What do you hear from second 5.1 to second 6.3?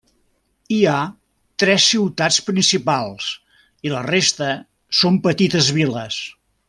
petites viles.